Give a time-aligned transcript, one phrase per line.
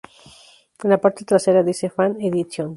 [0.83, 2.69] En la parte trasera dice "Fan Edition".